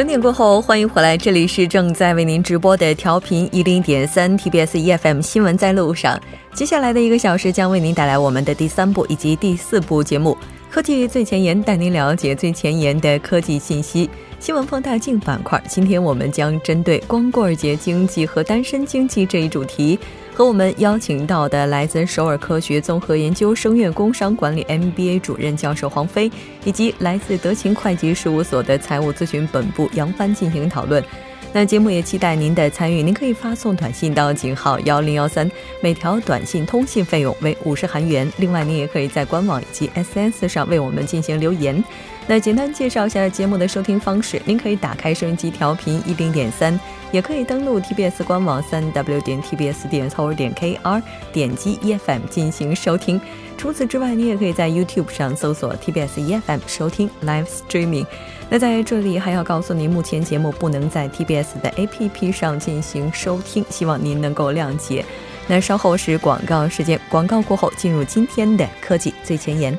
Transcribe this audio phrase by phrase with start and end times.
[0.00, 6.18] 整点过后，欢迎回来，这里是正在为您直播的调频一零点三 TBS EFM 新闻在路上。
[6.54, 10.34] 接下来的一个小时将为您带来我们的第三部以及第四部节目
[10.72, 14.08] 《科技最前沿》，带您了解最前沿的科技信息。
[14.40, 19.98] 新闻放大镜板块，今天我们将针对光棍节经济和单身经济这一主题。
[20.32, 26.32] 和我们邀请到的来自首尔科学综合研究生院工商管理 MBA 主任教授黄飞，
[26.64, 31.04] 以及来自德勤会计事务所的财务咨询本部杨帆进行讨论。
[31.52, 35.50] 那节目也期待您的参与，您可以发送短信到井号幺零幺三，
[35.82, 38.32] 每条短信通信费用为五十韩元。
[38.38, 41.84] 另外，您也可以在官网以及 SNS 上为我们进行留言。
[42.30, 46.78] 那简单介绍一下节目的收听方式，您可以打开收音机调频一零点三，
[47.10, 53.20] 也可以登录 TBS 官网三 W 点 TBS 点 o 点 KR，点击 EFM 进行收听。
[53.58, 58.06] 除此之外，你也可以在 YouTube 上搜索 TBS EFM 收听 Live Streaming。
[58.48, 65.04] 那在这里还要告诉您，目前节目不能在 TBS 的 APP 上进行收听，希望您能够谅解。
[65.48, 69.76] 那稍后是广告时间，广告过后进入今天的科技最前沿。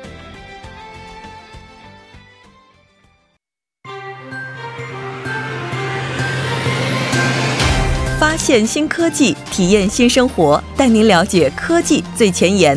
[8.44, 12.76] 现新科技，体验新生活，带您了解科技最前沿。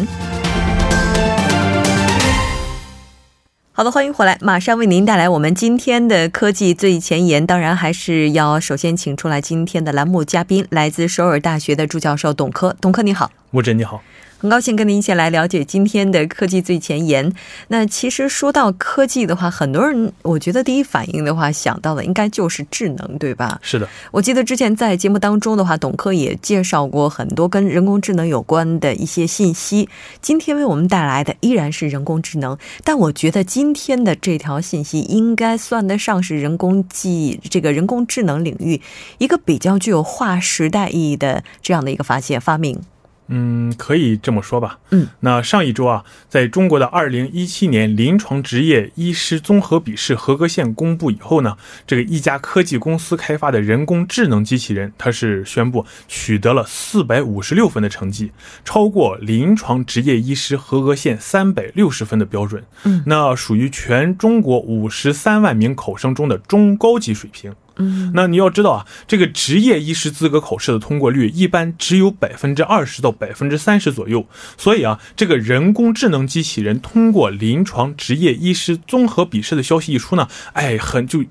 [3.71, 7.43] 好的，欢迎回来，马上为您带来我们今天的科技最前沿。
[7.43, 12.75] 当然，还是要首先请出来今天的栏目嘉宾，来自首尔大学的助教授董科。
[12.79, 13.31] 董科，你好。
[13.49, 14.03] 吴真，你好。
[14.45, 17.33] 很高兴跟您一起来了解今天的科技最前沿。
[17.69, 23.57] 那其实说到科技的话，很多人我觉得第一反应的话想到的应该就是智能，对吧？
[23.63, 23.89] 是的。
[24.11, 29.89] 我记得之前在节目当中的话，董科也介绍过很多跟人工智能有关的一些信息。
[30.21, 38.79] 今天为我们带来的依然是人工智能，但我觉得今天的这条信息应该算得上是人工技这个人工智能领域
[39.17, 42.79] 一个比较具有划时代意义的这样的一个发现发明。
[43.27, 44.79] 嗯，可以这么说吧。
[44.91, 58.31] 嗯，那上一周啊，在中国的二零一七年临床执业医师综合笔试合格线公布以后呢，这个一家科技公司开发的人工智能机器人，它是宣布取得了四百五十六分的成绩，
[58.63, 62.63] 超过临床执业医师合格线三百六十分的标准。
[62.83, 67.53] 嗯，那属于全中国五十三万名考生中的中高级水平。
[67.77, 74.25] 嗯，那你要知道啊，这个职业医师资格考试的通过率一般只有百分之二十到百分之三十左右，
[74.57, 81.23] 所以啊，这个人工智能机器人通过临床职业医师综合笔试的消息一出呢，哎，很就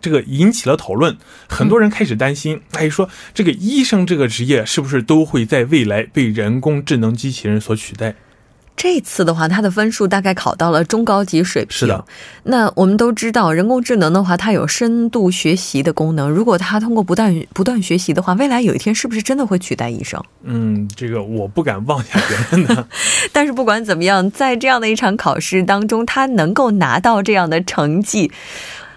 [0.00, 1.16] 这个引起了讨论，
[1.48, 8.14] 很多人开始担心，哎，说这个医生这个职业是不是都会在未来被人工智能机器人所取代？
[8.78, 11.76] 这次的话，它的分数大概考到了中高级水平。
[11.76, 12.04] 是的，
[12.44, 16.30] 那我们都知道，人工智能的话，它有深度学习的功能。
[16.30, 20.22] 如果它通过不断不断学习的话，未来有一天是不是真的会取代医生？
[20.44, 22.86] 嗯，这个我不敢妄下结论的。
[23.32, 28.30] 但是不管怎么样，在这样的一场考试当中，他能够拿到这样的成绩，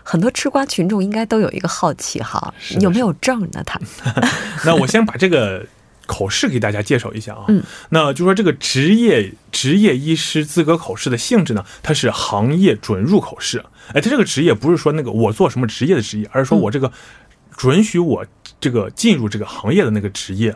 [0.04, 3.64] 很多吃瓜群众应该都有一个好奇哈，有没有证呢？
[3.66, 3.82] 他？
[4.64, 5.66] 那我先把这个。
[6.12, 13.64] 考试给大家介绍一下啊，嗯，那就说这个职业职业医师资格考试的性质呢，它是行业准入考试。
[13.94, 16.92] 哎，它这个职业不是说那个我做什么职业的职业，而是说我这个
[17.56, 18.26] 准许我
[18.60, 20.54] 这个进入这个行业的那个职业。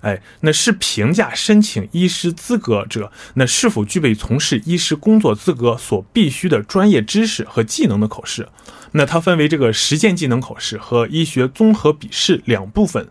[0.00, 8.48] 哎，那是评价申请医师资格者那是否具备从事医师工作资格所必须的专业知识和技能的考试。
[8.92, 13.06] 那它分为这个实践技能考试和医学综合笔试两部分。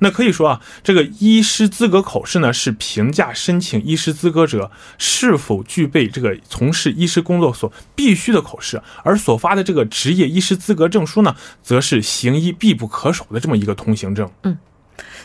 [0.00, 14.28] 那可以说啊，这个医师资格考试呢，是评价申请医师资格者是否具备这个从事医师工作所必须的考试，而所发的这个职业医师资格证书呢，则是行医必不可少的这么一个通行证。
[14.42, 14.58] 嗯，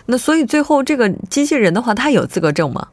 [0.07, 2.88] 那所以最后这个机器人的话，它有资格证吗？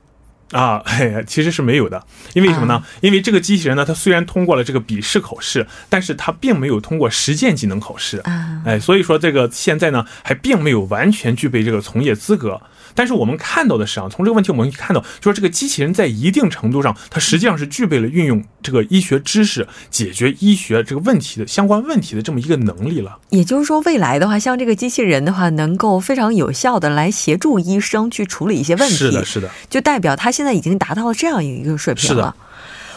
[0.53, 2.83] 啊，嘿，其实是没有的，因为什么呢？
[3.01, 8.23] 因为这个机器人呢，它虽然通过了这个笔试考试，但是它并没有通过实践技能考试，
[8.67, 12.61] 哎，所以说这个现在呢，还并没有完全具备这个从业资格。
[12.95, 23.19] 但是我们看到的是啊，从这个问题我们可以看到，就是这个机器人在一定程度上，它实际上是具备了运用这个医学知识解决医学这个问题的相关问题的这么一个能力了。
[23.31, 28.95] 也就是说，未来的话，像这个机器人的话，能够非常有效的来协助医生去处理一些问题。
[28.95, 32.35] 是的，是的，就代表它现在已经达到了这样一个水平了。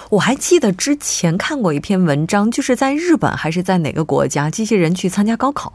[0.09, 5.73] 我还记得之前看过一篇文章，就是在日本还是在哪个国家，机器人去参加高考。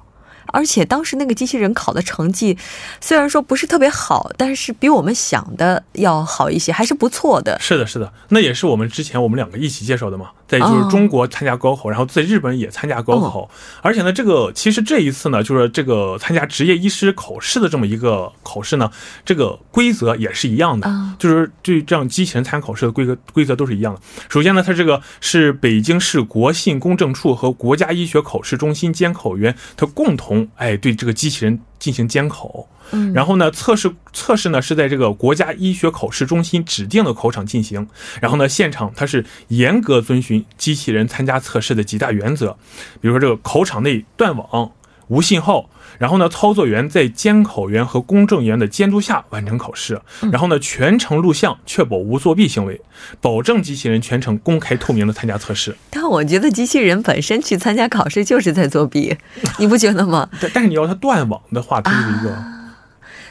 [0.53, 2.57] 而且当时那个机器人考的成绩
[3.01, 7.59] 虽然说不是特别好，但是比我们想的要好一些，还是不错的。
[7.61, 10.31] 是的，是的，那也是我们之前我们两个一起介绍的嘛。
[10.51, 13.49] 在就是中国参加高考，然后在日本也参加高考，
[13.83, 18.91] 而且呢，这个其实这一次呢，就是这个参加职业医师考试的这么一个考试呢，
[19.25, 24.01] 这个规则也是一样的，就是对这样机器人参加考试的规则规则都是一样的。
[24.29, 32.67] 首先呢，它这个是北京市国信公证处和国家医学考试中心监考员，他共同哎对这个机器人进行监考。
[32.93, 37.87] 嗯，然后呢，测试测试呢是在这个国家医学考试中心指定的考场进行。
[38.21, 42.57] 然后呢，现场它是严格遵循机器人参加测试的几大原则，
[43.01, 44.73] 比如说这个考场内断网、
[45.09, 45.69] 无信号。
[45.99, 50.01] 然后呢，操作员在监考员和公证员的监督下完成考试。
[50.33, 52.81] 然后呢，全程录像，确保无作弊行为，
[53.21, 55.77] 保证机器人全程公开透明的参加测试。
[55.91, 59.15] 但我觉得机器人本身去参加考试就是在作弊，
[59.59, 60.27] 你不觉得吗？
[60.41, 62.60] 但但是你要它断网的话，它是一个。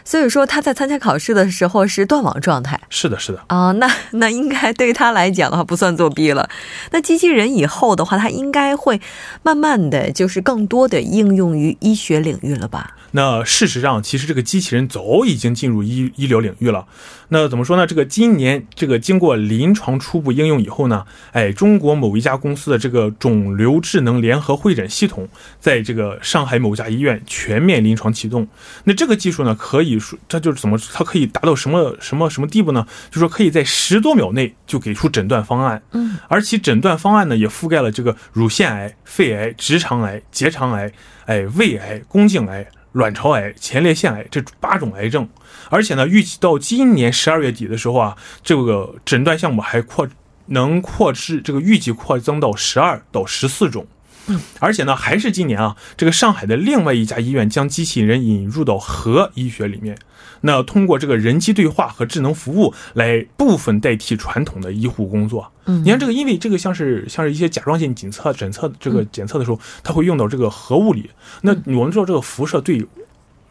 [0.10, 2.82] 所以说他在参加考试的时候是断网状态。
[2.90, 3.40] 是的，是的。
[3.46, 6.50] 啊，那 那应该对于他来讲的话不算作弊了。
[6.90, 9.00] 那机器人以后的话，它应该会
[9.44, 12.96] 慢慢的就是更多的应用于医学领域了吧？
[13.12, 16.86] 那事实上，其实这个机器人早已经进入医医疗领域了。
[17.30, 17.86] 那怎么说呢？
[17.86, 25.28] 这个今年这个经过临床初步应用以后呢，哎，中国某一家公司的这个肿瘤智能联合会诊系统，
[25.60, 28.48] 在这个上海某家医院全面临床启动。
[28.84, 32.86] 那这个技术呢，可以说它就是怎么，它可以达到什么什么什么地步呢？
[33.12, 35.82] 就说可以在十多秒内就给出诊断方案。
[35.92, 40.92] 嗯，而其诊断方案呢，也覆盖了这个乳腺癌、肺癌、直肠癌、结肠癌、
[41.26, 42.66] 哎，胃癌、宫颈癌。
[42.94, 45.27] 卵巢癌、前列腺癌这八种癌症，
[45.69, 50.07] 而且呢，预计到今年十二月底的时候啊，这个诊断项目还扩
[50.47, 53.86] 能扩至这个预计扩增到十二到十四种。
[54.30, 59.98] 嗯， 而且呢，还是今年啊，这个上海的另外一家医院将机器人引入到核医学里面。
[60.42, 65.52] 那通过这个人机对话和智能服务来部分代替传统的医护工作。
[65.66, 71.10] 嗯，你看这个，因为这个像是像是一些甲状腺检测检测这个检测的时候，它会用到这个核物理。
[71.42, 72.88] 那我们知道这个辐射对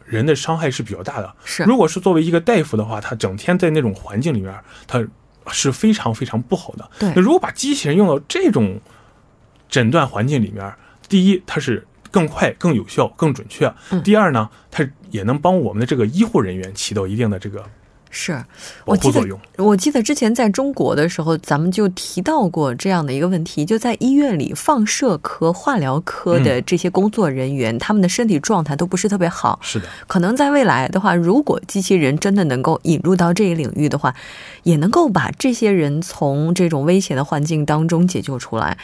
[0.05, 1.31] 人的伤害是比较大的。
[1.45, 4.51] 是，如果是作为一个大夫的话，他整天在那种环境里面，
[4.87, 5.05] 他
[5.51, 6.89] 是非常非常不好的。
[6.97, 8.81] 对，那如果把机器人用到这种
[9.69, 10.73] 诊断环境里面，
[11.07, 11.85] 第一，它是。
[12.11, 13.71] 更快、更有效、更准确。
[14.03, 17.63] 第二呢，它也能帮我们的这个医护人员起到一定的这个。
[18.11, 18.43] 是，
[18.85, 19.23] 我记得
[19.57, 29.59] 我记得之前在中国的时候，咱们就提到过这样的一个问题，就在医院里，放射科、化疗科的这些工作人员，他们的身体状态都不是特别好。
[29.61, 34.15] 是的，可能在未来的话，如果机器人真的能够引入到这一领域的话，
[34.63, 38.77] 也能够把这些人从这种危险的环境当中解救出来。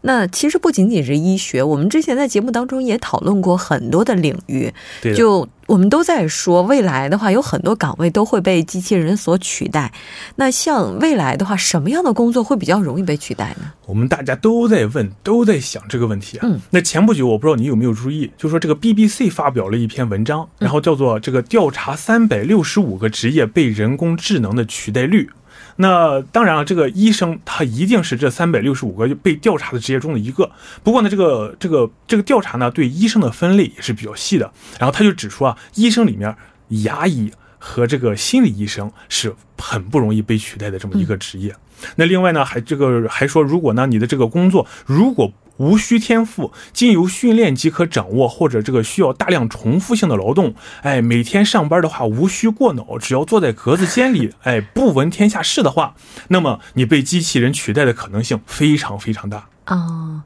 [0.00, 4.72] 那其实不仅仅是医学，我们之前在节目当中也讨论过很多的领域，
[5.14, 5.46] 就。
[5.70, 9.92] 我们都在说，未来的话有很多岗位都会被机器人所取代。
[10.34, 13.72] 那像未来的话，什么样的工作会比较容易被取代呢？
[13.86, 16.40] 我们大家都在问，都在想这个问题啊。
[16.42, 25.30] 嗯，那前不久我不知道你有没有注意，就说这个 BBC 发表了一篇文章，然后叫做这个调查三百六十五个职业被人工智能的取代率。
[25.76, 30.50] 那当然了，这个医生他一定是这三百六十五个被调查的职业中的一个。
[30.82, 34.50] 不过呢，这个这个这个调查呢，对医生的分类也是比较细的。
[34.78, 36.34] 然后他就指出啊，医生里面
[36.68, 41.54] 牙医和这个心理医生是很不容易被取代的这么一个职业。
[41.96, 55.94] 那另外呢，还这个还说，如果呢你的这个工作如果无需天赋，经由训练即可掌握，或者这个需要大量重复性的劳动，哎，每天上班的话无需过脑，只要坐在格子间里， 哎，不闻天下事的话，
[56.28, 60.24] 那么你被机器人取代的可能性非常非常大啊。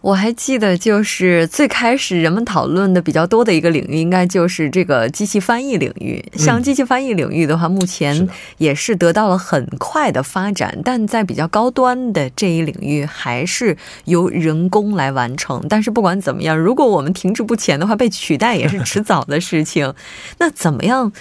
[0.00, 6.24] 我还记得，就是最开始人们讨论的比较多的一个领域，应该就是这个机器翻译领域。
[6.34, 8.28] 像机器翻译领域的话，目前
[8.58, 15.66] 也是得到了很快的发展，但在比较高端的这一领域，还是由人工来完成。
[15.68, 19.92] 但是不管怎么样，如果我们停滞不前的话，被取代也是迟早的事情。
[20.38, 21.12] 那怎么样，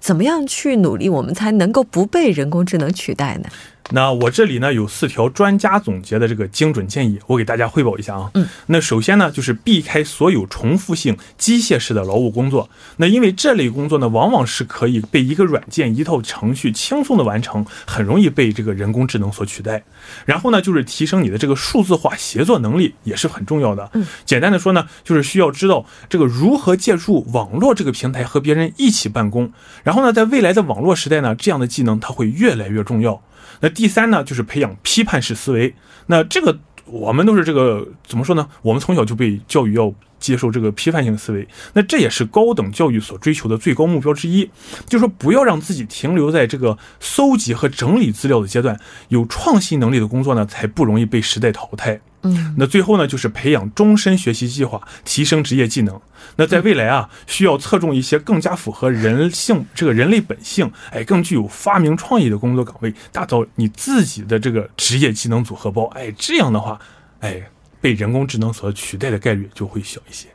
[0.00, 3.50] 怎么样去努力，我们才能够不被人工智能取代呢？
[3.90, 8.30] 那我这里呢有四条专家总结的这个精准建议，我给大家汇报一下啊。
[8.34, 12.70] 嗯，那首先呢就是避开所有重复性机械式的劳务工作。
[12.96, 19.82] 那因为这类工作呢往往是可以被一个软件一套程序轻松的完成，很容易被这个人工智能所取代。
[20.24, 23.90] 然后呢就是提升你的这个数字化协作能力也是很重要的。
[23.94, 29.52] 嗯，简单的说呢就是需要知道这个如何借助网络这个平台和别人一起办公。
[29.82, 33.20] 然后呢在未来的网络时代呢这样的技能它会越来越重要。
[33.62, 35.74] 那第三呢，就是培养批判式思维。
[36.08, 38.46] 那这个我们都是这个怎么说呢？
[38.60, 44.50] 我们从小就被教育要接受这个批判性思维，那这也是高等教育所追求的最高目标之一，
[44.86, 48.78] 就是说不要让自己停留在这个搜集和整理资料的阶段，
[49.08, 52.00] 有创新能力的工作呢，才不容易被时代淘汰。
[52.22, 56.00] 嗯，那最后呢，就是培养终身学习计划，提升职业技能。
[56.36, 65.86] 那在未来啊，需要侧重一些更加符合人性这个人类本性，哎，更具有发明创意的工作岗位，打造你自己的这个职业技能组合包。
[65.94, 66.78] 哎，这样的话，
[67.20, 67.42] 哎，
[67.80, 70.28] 被人工智能所取代的概率就会小一些。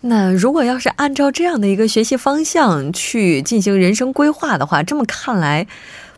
[0.00, 5.66] 那如果要是按照这样的一个学习方向去进行人生规划的话，这么看来。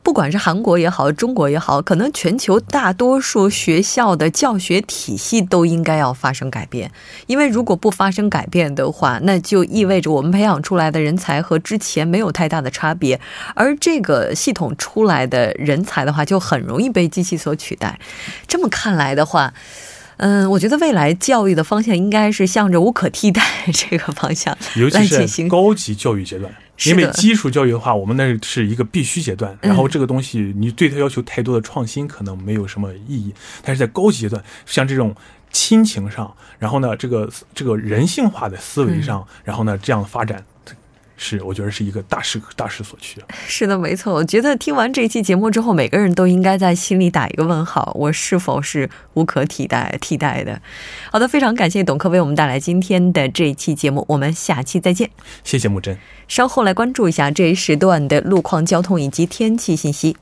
[0.02, 6.90] 不管是韩国也好，中国也好，可能全球大多数学校的教学体系都应该要发生改变。
[7.26, 13.20] 因为如果不发生改变的话，那就意味着我们培养出来的人才和之前没有太大的差别。
[13.54, 18.00] 而这个系统出来的人才的话，就很容易被机器所取代。
[18.48, 19.52] 这么看来的话，
[20.16, 23.42] 嗯，我觉得未来教育的方向应该是向着无可替代
[23.72, 24.56] 这个方向
[24.92, 26.50] 来进行高级教育阶段。
[26.86, 33.34] 因为基础教育的话，我们那是一个必须阶段，然后这个东西你对它要求太多的创新，可能没有什么意义。
[33.62, 35.14] 但是在高级阶段，像这种
[35.52, 40.44] 亲情上，然后呢，这个这个人性化的思维上，然后呢，这样发展。
[41.22, 43.20] 是，我觉得是一个大势大势所趋。
[43.46, 44.14] 是的，没错。
[44.14, 50.58] 我觉得听完这期节目之后，每个人都应该在心里打一个问号：我是否是无可替代替代的？
[51.12, 55.10] 好的，非常感谢董科为我们带来今天的这一期节目，我们下期再见。
[55.44, 55.94] 谢谢木真。
[56.26, 60.16] 稍后来关注一下这一时段的路况、交通以及天气信息。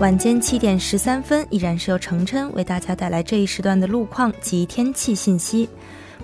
[0.00, 5.68] 晚间七点十三分，依然是由程琛为大家带来这一时段的路况及天气信息。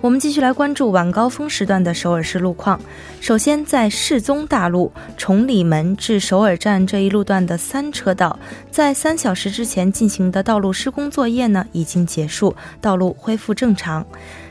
[0.02, 2.80] 我们继续来关注晚高峰时段的首尔市路况。
[3.21, 8.38] 首先，在世宗大路崇礼门至首尔站这一路段的三车道，
[8.71, 14.04] 在三小时之前进行的道路施工作业呢已经结束，道路恢复正常。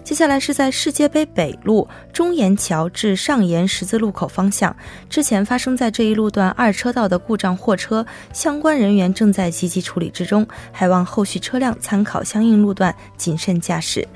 [0.04, 4.76] 接下来是在世界杯北路中岩桥至上岩十字路口方向，
[5.10, 14.08] 之前发生在这一路段二车道的故障货车，相关人员正在积极处理之中，还望后续车辆参考相应路段谨慎驾驶。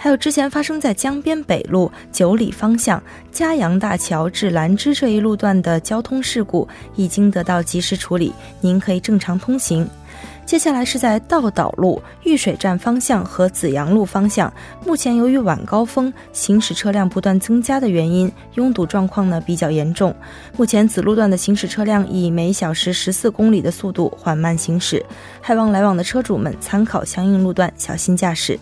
[0.00, 3.02] 还有之前发生在江边北路九里方向
[3.32, 9.86] 嘉阳大桥至兰芝这一路段的交通事故，已经得到及时处理，您可以正常通行。
[10.46, 14.50] 接下来是在道岛路玉水站方向和紫阳路方向，
[14.86, 20.14] 目前由于晚高峰行驶车辆不断增加的原因，拥堵状况呢比较严重。
[20.56, 25.04] 目前此路段的行驶车辆以每小时十四公里的速度缓慢行驶，
[25.40, 28.58] 还望来往的车主们参考相应路段，小心驾驶。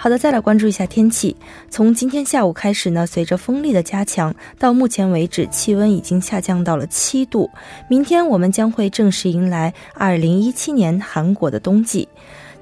[0.00, 1.34] 好的，再来关注一下天气。
[1.68, 7.50] 从今天下午开始呢，随着风力的加强，到目前为止气温已经下降到了七度。
[7.88, 12.08] 明天我们将会正式迎来二零一七年韩国的冬季，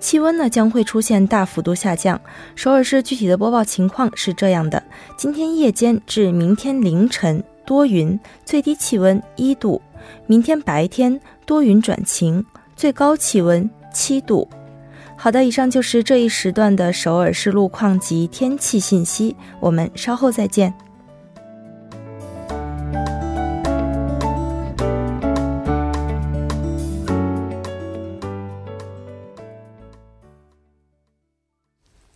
[0.00, 2.18] 气温呢将会出现大幅度下降。
[2.54, 4.82] 首尔市具体的播报情况是这样的：
[5.18, 9.78] 今天夜间至明天凌晨多云，最低气温一度；
[10.26, 12.42] 明天白天多云转晴，
[12.74, 14.48] 最高气温七度。
[15.18, 19.34] 好的，以上就是这一时段的首尔市路况及天气信息。
[19.58, 20.72] 我们稍后再见。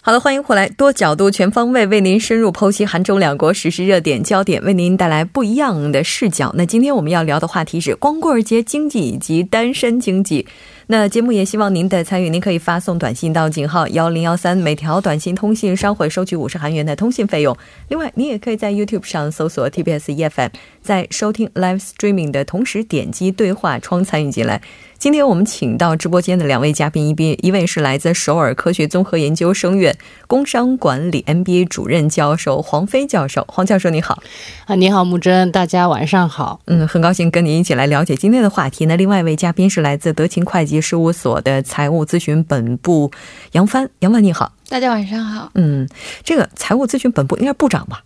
[0.02, 6.52] 好了，欢迎回来，多角度、全方位为您深入剖析韩中两国实时热点焦点，为您带来不一样的视角。
[6.56, 10.46] 那今天我们要聊的话题是光棍节经济以及单身经济。
[10.92, 17.56] 那节目也希望您的参与，您可以发送短信到井号幺零幺三，每条短信通信商会收取五十韩元的通信费用。
[17.86, 20.50] 另外，您也可以在 YouTube 上搜索 TBS EFM，
[20.82, 24.60] 在收听 Live Streaming 的同时点击对话窗参与进来。
[25.00, 33.42] 今天我们请到直播间的两位嘉宾，一边一位是来自首尔科学综合研究生院工商管理 MBA 主任教授黄飞教授。
[33.48, 34.22] 黄教授你好，
[34.66, 36.60] 啊，你好木真，大家晚上好。
[36.66, 38.84] 嗯，很高兴跟您一起来了解今天的话题。
[38.84, 43.10] 那另外一位嘉宾是来自德勤会计事务所的财务咨询本部
[43.52, 45.50] 杨帆，杨帆你好，大家晚上好。
[45.54, 45.88] 嗯，
[46.22, 48.04] 这个财务咨询本部应该部长吧？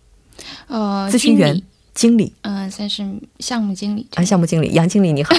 [0.67, 1.61] 呃，咨询员。
[1.95, 3.05] 经理，嗯，算是
[3.39, 5.33] 项目经理啊，项目经理杨经理你好，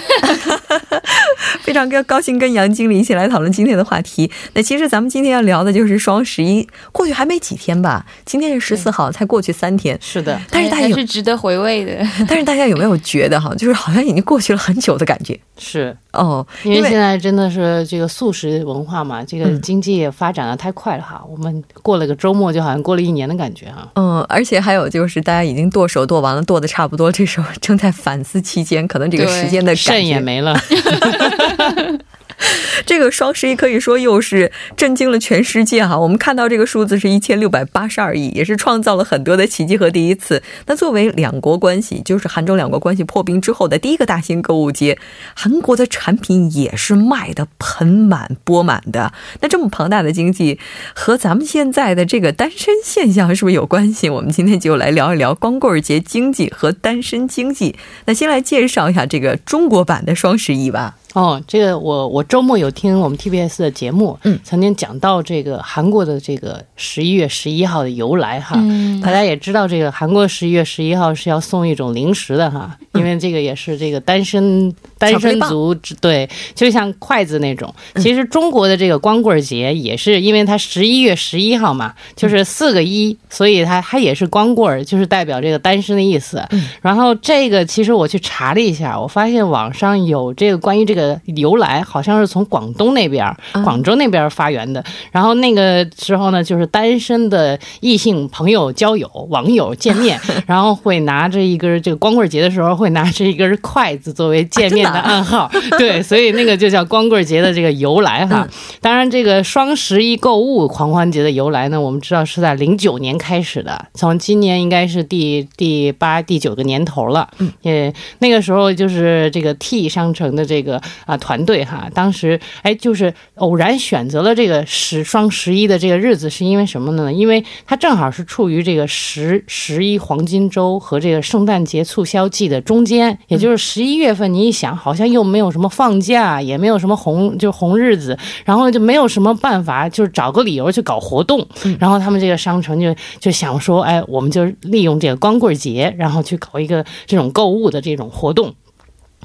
[1.62, 4.30] 非常高高兴跟杨经理一起来讨论今天的话题。
[4.54, 8.04] 那其实咱们今天要聊的就是双十一，过去还没几天吧？
[8.24, 9.98] 今天是十四号，才过去三天。
[10.00, 11.96] 是的，但是大家有还是值得回味的。
[12.28, 16.46] 但是大家有没有觉得哈，就是好像已经过去了很久的感觉是哦？
[16.64, 21.22] 因为现在真的是这个素食文化嘛，这个经济也发展的太快了哈。
[21.30, 23.88] 我们过了个周末，就好像过了一年的感觉哈。
[23.94, 30.16] 嗯，而且还有就是大家已经剁手剁完了，剁的差不多，这时候正在反思期间，可能这个时间的肾也。
[30.18, 30.58] 没了，
[32.84, 35.98] 这个双十一可以说又是震惊了全世界哈！
[35.98, 40.42] 我们看到这个数字是一千六百八十二亿，也是创造了很多的奇迹和第一次。
[40.66, 44.98] 那作为两国关系，就是韩中两国关系破冰之后的第一个大型购物节，
[45.34, 49.12] 韩国的产品也是卖的盆满钵满的。
[49.40, 50.60] 那这么庞大的经济
[50.94, 54.10] 和咱们现在的这个单身现象是不是有关系？
[54.10, 57.76] 我们今天就来聊一聊光棍节经济和单身经济。
[58.04, 60.96] 那先来介绍一下这个中国版的双十一吧。
[61.16, 68.54] 哦，这个我我周末有听我们 TBS 的节目，嗯曾经讲到这个韩国的这个十一月十一号的由来哈。
[68.58, 77.74] 嗯，大家也知道，这个韩国十一月十一号是要送一种零食的哈，因为这个也是这个单身单身族对，就像筷子那种。
[77.94, 86.46] 其实中国的这个光棍节也是因为它十一月十一号嘛，就是四个一，所以它它也是光棍儿，就是代表这个单身的意思。
[86.82, 91.05] 然后这个其实我去查了一下，我发现网上有这个关于这个
[91.36, 93.26] 由来，好像是从广东那边
[93.64, 94.82] 广州那边儿发源的。
[95.12, 108.46] 然后那个时候呢，就是单身的异性朋友交友、网友见面， 然后会拿着一根这个光棍节的时候会拿着一根筷子作为见面的暗号，对，所以那个就叫光棍节的这个由来哈。
[108.80, 117.28] 当然，这个双十一购物狂欢节的由来呢，我们知道是在零九年开始的，从今年应该是第第八、第九个年头了。
[117.38, 127.12] 嗯，也那个时候就是这个 T 商城的这个啊团队哈，当时哎就是偶然选择了这个十双十一的这个日子，是因为什么呢？
[127.12, 134.32] 因为它正好是处于这个十十一黄金周和这个圣诞节促销季的中间，也就是十一月份。
[134.32, 141.46] 你一想，好像又没有什么放假，也没有什么红就红日子，然后就没有什么办法，就是找个理由去搞活动。
[141.78, 148.54] 然后他们这个商城就就想说，哎，我们就利用这个光棍节，然后去搞一个这种购物的这种活动。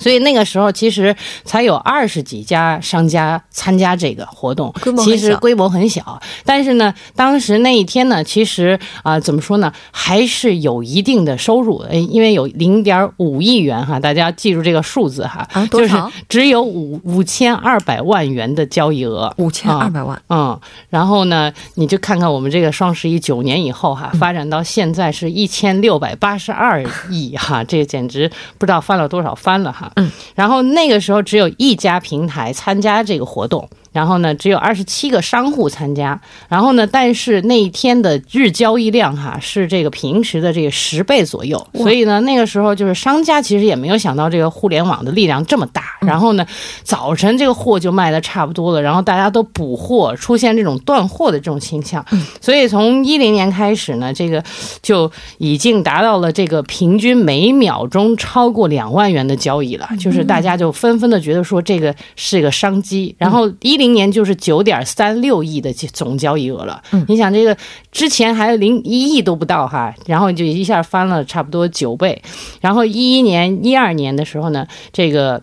[0.01, 6.19] 所以那个时候其实才有二十几家商家参加这个活动规模，很小其实规模很小。
[6.43, 20.59] 但是呢，当时那一天呢，其实啊、怎么说呢，还是有一定的收入，诶，因为有零点五亿元哈，大家记住这个数字哈，就是啊多少只有五五千二百万元的交易额，五千二百万，嗯，
[20.89, 29.90] 然后呢，你就看看我们这个双十一九年以后哈，发展到现在是一千六百八十二亿哈，这简直不知道翻了多少番了哈。
[29.95, 33.69] 嗯，然后那个时候只有一家平台参加这个活动。
[33.91, 36.19] 然后呢，只有二十七个商户参加。
[36.47, 41.67] 然后呢，但是那一天的日交易量哈是这个平时的这个十倍左右。
[41.73, 45.83] 所以呢，那个时候就是商家其实也没有想到这个互联网的力量这么大。
[46.01, 46.45] 然后呢，
[46.83, 52.03] 早晨这个货就卖的差不多了，然后大家都补货，出现这种断货的这种倾向。
[52.39, 54.43] 所以从一零年开始呢，这个
[54.81, 63.15] 就已经达到了这个平均每秒钟超过两万元的交易了，就是大家就纷纷的觉得说这个是个商机。
[63.19, 66.81] 然后一零年就是九点三六亿的总交易额了。
[67.07, 67.57] 你想这个
[67.91, 72.21] 之前还零一亿都不到哈，然后就一下翻了差不多九倍。
[72.61, 75.41] 然后一一年、一二年的时候呢，这个。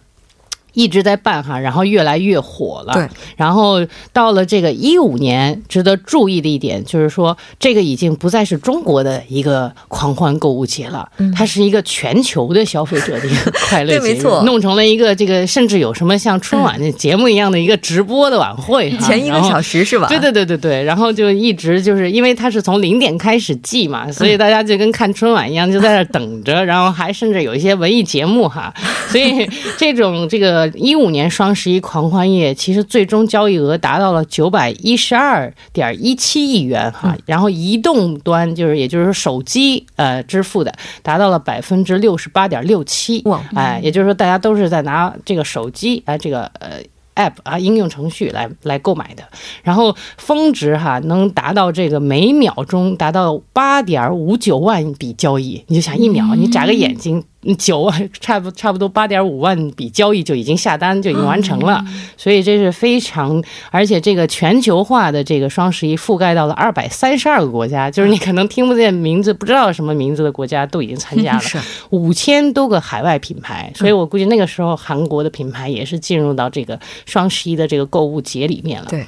[0.79, 2.93] 一直在办哈，然后越来越火了。
[2.93, 14.43] 对，然后到了这个一五年，值得注意的一点就是说，这个已经不再是中国的一个狂欢购物节了，它是一个全球的消费者的一个 快乐节日，嗯对没错。
[14.45, 20.07] 弄成了一个这个甚至有什么像春晚的节目一样的一个直播的晚会哈，前一个小时是吧？
[20.07, 28.73] 对对对对对，然后就一直就是因为它是从零点开始计嘛，所以大家就跟看春晚一样，就在那等着，然后还甚至有一些文艺节目哈，
[29.09, 43.41] 所以这种这个一五年双十一狂欢夜，其实最终交易额达到了九百一十二点一七亿元哈，然后移动端就是也就是说手机呃支付的达到了百分之六十八点六七，哇。
[43.55, 46.83] 哎，也就是说大家都是在拿这个手机啊、这个呃。
[47.19, 49.25] app 啊，应用程序来来购买的，
[49.65, 57.21] 然后峰值哈能达到这个每秒钟达到八点五九万笔交易，你就想一秒你眨个眼睛
[57.57, 61.83] 九万，差不差不多八点五万笔交易就已经下单，就已经完成了。
[62.17, 73.73] 所以这是非常，而且这个全球化的这个双十一覆盖到了二百三十二个国家，就是你可能听不见名字、不知道什么名字的国家都已经参加了， 五千多个海外品牌。
[73.75, 78.87] 所以我估计那个时候韩国的品牌也是进入到这个双十一的这个购物节里面了。
[78.91, 79.07] 对。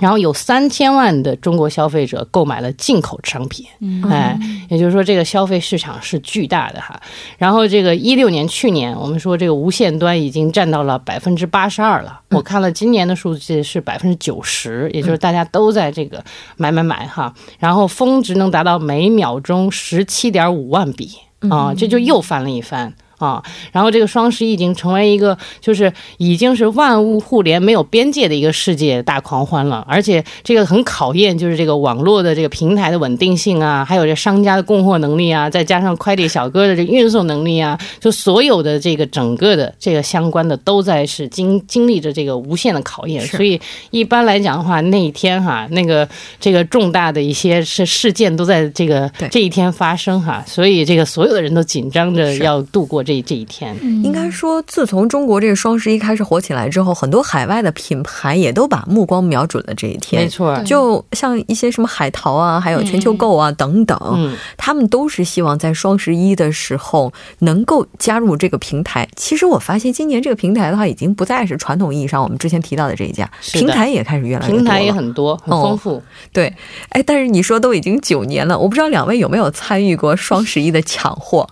[0.00, 3.66] 然后有三千万的中国消费者购买了进口商品，
[4.10, 7.00] 哎，也就是说这个消费市场是巨大的哈。
[7.38, 16.24] 然后这个一六年去年我们说这个无线端已经占到了百分之八十二了，我看了今年的数据是百分之九十，也就是大家都在这个
[16.56, 17.32] 买买买哈。
[17.58, 21.10] 然后峰值能达到每秒钟十七点五万笔
[21.50, 22.92] 啊，这就又翻了一番。
[23.20, 29.86] 啊，然后这个双十一已经成为一个，就是已经是万物互联、没有边界的一个世界大狂欢了。
[29.86, 43.22] 而且这个很考验，就是这个网络的这个平台的稳定性啊，还有这商家的供货能力啊，再加上快递小哥的这运送能力啊，就所有的这个整个的这个相关的都在是经经历着这个无限的考验。
[43.26, 46.08] 所以一般来讲的话，那一天哈，那个
[46.40, 53.04] 这个重大的一些事事件都在这个这一天发生哈，所以这个所有的人都紧张着要度过。
[53.09, 60.22] 这这这一天，应该说，自从中国这个双十一开始火起来之后，很多海外的品牌也都把目光瞄准了这一天。
[60.22, 69.08] 没错，就像一些什么海淘啊，还有全球购啊等等，嗯，他们都是希望在双十一的时候能够加入这个平台。
[69.16, 76.00] 其实我发现今年这个平台的话，已经不再是传统意义上我们之前提到的这一家平台，也开始越来越多，平台也很多，很丰富。
[76.32, 76.54] 对，
[76.90, 81.48] 哎，但是你说都已经九年了，我不知道两位有没有参与过双十一的抢货。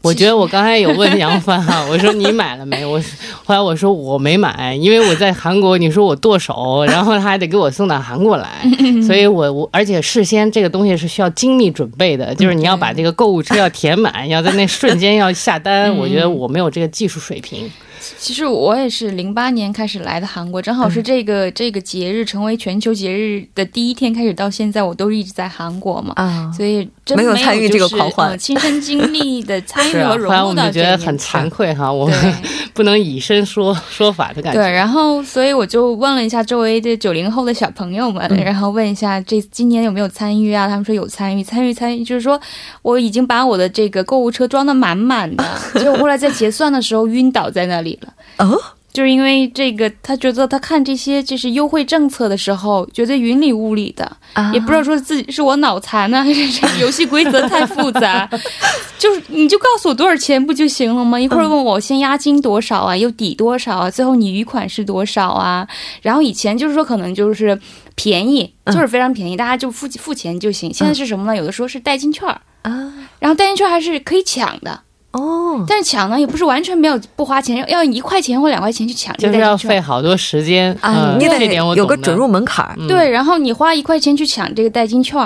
[0.00, 2.86] 我觉得我刚才有问杨帆哈，我说你买了没？
[2.86, 3.02] 我
[3.44, 8.48] 后来我说我没买，因为我在韩国，你说我剁手，然后他还得给我送到韩国来，
[9.04, 17.70] 所以我我而且事先这个东西是需要精密准备的，就是你要把这个购物车要填满，要在那瞬间要下单，我觉得我没有这个技术水平。
[18.18, 32.34] 其实我也是零八年开始来的韩国，正好是这个这个节日成为全球节日的第一天开始到现在，我都一直在韩国嘛，啊，所以真没有参与这个狂欢，亲身经历的 参与和融入到，我觉得很惭愧哈，我们
[32.74, 34.60] 不能以身说说法的感觉。
[34.60, 40.68] 对，然后所以我就问了一下周围的九零后的小朋友们，然后问一下这今年有没有参与啊？
[40.68, 42.40] 他们说有参与，参与参与，就是说
[42.82, 48.12] 我已经把我的这个购物车装的满满的， 结果后来在结算的时候晕倒在那里了。
[48.38, 48.60] 哦，
[48.92, 54.16] 就是因为这个，他觉得他看这些就是优惠政策的时候，觉得云里雾里的，
[54.52, 58.28] 也不知道说自己是我脑残呢，还是这游戏规则太复杂。
[58.98, 61.20] 就是你就告诉我多少钱不就行了吗？
[61.20, 65.66] 一会儿问我先押金多少啊，又抵多少啊，最后你余款是多少啊？
[66.02, 67.60] 然后以前就是说可能就是
[67.94, 70.72] 便宜，就是非常便宜，大家就付付钱就行。
[70.74, 71.36] 现在是什么呢？
[71.36, 72.28] 有的时候是代金券
[72.62, 74.82] 啊，然后代金券还是可以抢的。
[75.10, 81.16] 哦，但是抢呢也不是完全没有不花钱，要要一块钱或两块钱去抢，就是要费好多时间啊。
[81.18, 83.08] 你得有个准入门槛，对。
[83.10, 85.16] 然后你花一块钱去抢这个代金券，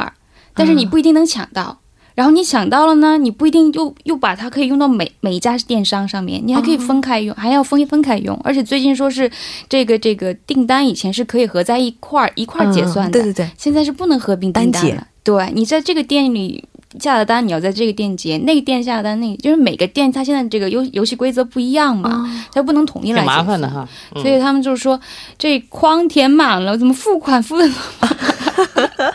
[0.54, 1.80] 但是你不一定能抢到。
[2.14, 8.38] 然后你抢到了呢，你不一定又又把它可以用到每每一家电商上面，你还可以分开用，还要分分开用。
[8.44, 9.28] 而且最近说是
[9.68, 15.08] 这个这个订单以前是可以合在一块儿一块儿结算的，对对对，现在是不能合并订单了。
[15.24, 16.64] 对你在这个店里。
[17.00, 23.20] 下的单你要在这个店结，那个店下的单，那就是每个店它现在这个游游戏规则不一样嘛，它不能统一来。
[23.20, 25.00] 挺麻烦的哈，所以他们就是说
[25.38, 27.68] 这筐填满了，怎么付款付的？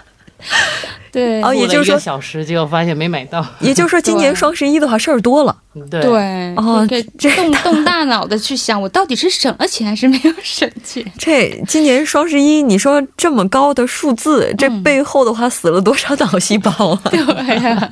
[1.12, 3.46] 对， 哦，也就是说，小时结果发现没买到。
[3.60, 5.56] 也就是说，今年双十一的话事儿多了。
[5.92, 6.86] 对对，哦，
[7.20, 11.06] 这动动大脑的去想，我到底是省了钱还是没有省钱？
[11.20, 17.02] 这今年双十一，你说这么高的数字，这背后的话死了多少脑细胞啊？
[17.12, 17.92] 对呀，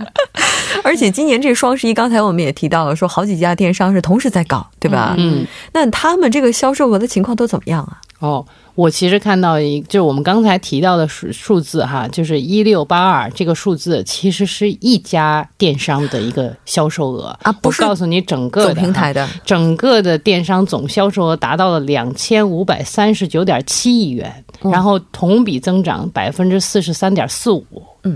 [0.84, 5.14] 而且今年这双十一，刚才我们也提到了，说好几家电商是同时在搞，对吧？
[5.20, 8.02] 嗯，那他们这个销售额的情况都怎么样啊？
[8.20, 8.46] 哦。
[8.76, 27.66] 我其实看到一，就是我们刚才提到的数数字哈，就是一六八二这个数字，其实是一家电商的一个销售额啊，不是告诉你整个平台的整个的电商总销售额达到了两千五百三十九点七亿元，然后同比增长百分之四十三点四五。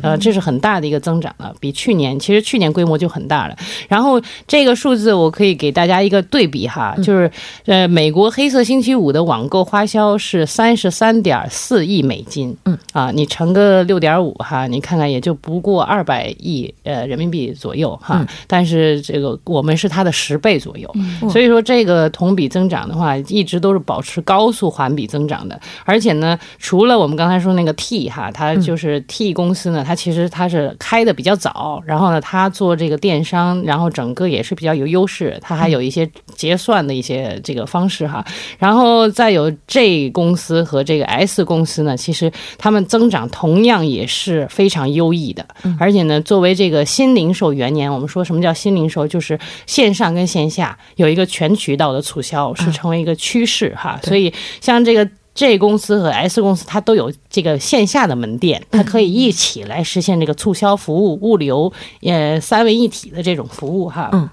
[0.04, 3.56] 呃，这是很大的一个增长了，比去年其实去年规模就很大了。
[3.88, 7.32] 然后这个数字我可以给大家一个对比哈，就是
[7.65, 18.23] 呃，美国黑色星期五的网购花销是三十三点四亿美金，嗯啊，你乘个六点五哈，你看看也就不过二百亿呃人民币左右哈。
[18.45, 20.93] 但是这个我们是它的十倍左右，
[21.32, 25.60] 所以说这个同比增长的话，一直都是保持高速环比增长的。
[25.84, 38.25] 而且呢，除了我们刚才说那个 T 哈，它就是 T 公司呢，它其实它是开的比较早，然后呢，它做这个电商，然后整个也是比较有优势，它还有一些结算的一些这个方式哈。
[38.57, 45.45] 然后再有 J 公司和这个 S 公司呢，其实他们增长同样也是非常优异的，
[45.79, 53.99] 而且呢，作为这个新零售元年，我们说什么叫新零售，就是线上跟线下有一个全渠道的促销，是成为一个趋势哈。
[54.03, 55.07] 所以像这个。
[55.39, 61.71] J 公司和 S 公司，它都有这个线下的门店，它可以一起来实现这个促销服务、物流，
[62.02, 64.10] 呃，三位一体的这种服务哈。
[64.12, 64.30] 嗯。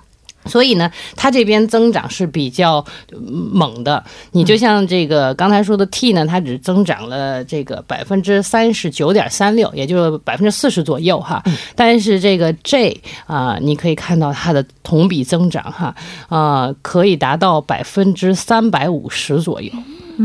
[0.47, 2.85] 所以呢，它这边增长是比较
[3.53, 4.03] 猛的。
[4.33, 11.41] 你就像这个刚才说的 T 呢，它只增长了这个百分之三十九点三六，也就百分之四十左右哈。
[11.77, 15.95] 但是这个 J 啊，你可以看到它的同比增长哈，
[16.29, 19.71] 啊，可以达到百分之三百五十左右。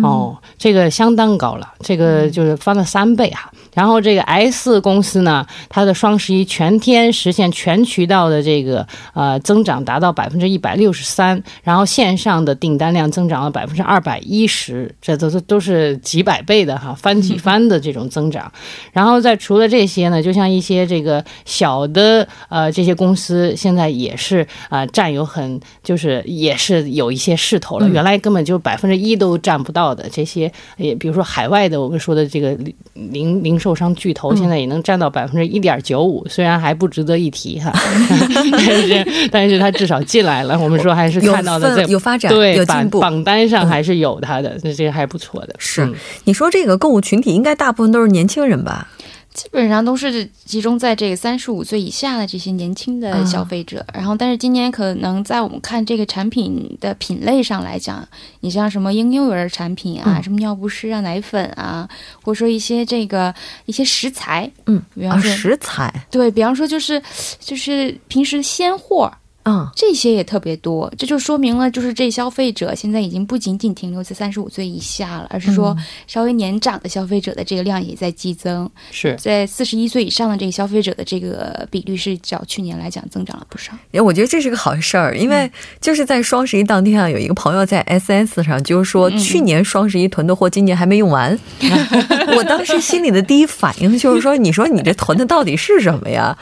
[0.03, 3.51] 哦，这个相当高了，这个就是翻了三倍哈。
[3.73, 18.51] 然后这个 S 公司呢，它的双十一全天实现全渠道的这个呃增长达到百分之一百六十三，然后线上的订单量增长了百分之二百一十，这都是都是几百倍的哈，翻几番的这种增长。
[18.91, 32.53] 然后再除了这些呢，就像一些这个小的呃这些公司，现在也是啊占有很就是也是有一些势头了，原来根本就百分之一都占不到的这些，也比如说海外的我们说的这个
[32.93, 33.61] 零零。
[33.61, 37.71] 售商巨头现在也能占到百分之一点九五，虽然还不值得一提哈，
[38.51, 40.57] 但是但是它至少进来了。
[40.59, 45.53] 我们说还是看到的在有发展，对，有进步，榜单上还是有它的，那这个还不错的。
[45.59, 45.87] 是，
[46.23, 48.87] 你说这个购物群体应该大部分都是年轻人吧？
[49.33, 58.07] 基本上都是集中在这个三十五岁以下的这些年轻的消费者，然后但是今年可能在我们看这个产品的品类上来讲，
[58.41, 61.89] 你像什么婴幼儿产品啊，什么尿不湿啊、奶粉啊，
[62.21, 63.33] 或者说一些这个
[63.65, 67.01] 一些食材，嗯，比方说食材，对比方说就是
[67.39, 69.11] 就是平时鲜货。
[69.43, 75.75] 嗯，这些也特别多，这就说明了，就是这消费者现在已经不仅仅停留在三十五岁以下了，而是说
[76.05, 78.69] 稍微年长的消费者的这个量也在激增。
[78.91, 83.73] 是在四十一岁以上的这个消费者的这个比率是较去年来讲增长了不少。
[83.91, 91.37] 哎，我觉得这是个好事儿，因为就是在双十一当天啊，有一个朋友在 S S 上就是说，去年双十一囤的货今年还没用完。
[92.37, 96.37] 我当时心里的第一反应就是说，你说你这囤的到底是什么呀？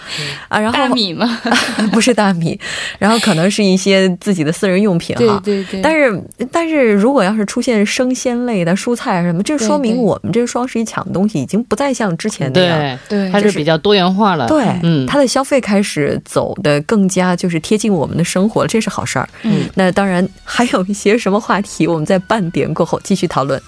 [0.49, 1.41] 啊，然后大米吗？
[1.93, 2.59] 不是大米。
[2.97, 5.81] 然后可能是一些自己的私人用品哈，对对对。
[5.81, 14.47] 但是但是如果要是出现生鲜类的蔬菜什么，这说明我们这双十一抢的东西已经不再像之前那样，对，它是比较多元化了。
[14.47, 19.27] 对，嗯，它的消费开始走的更加就是贴近我们的生活了，这是好事儿。
[19.43, 23.61] 嗯，那当然还有一些什么话题，我们在半点过后继续讨论。